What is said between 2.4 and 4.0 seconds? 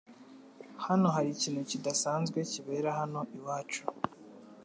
kibera hano iwacu